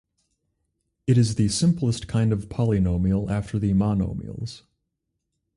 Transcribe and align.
It 1.05 1.15
is 1.19 1.35
the 1.35 1.47
simplest 1.49 2.07
kind 2.07 2.33
of 2.33 2.49
polynomial 2.49 3.29
after 3.29 3.59
the 3.59 3.71
monomials. 3.73 4.63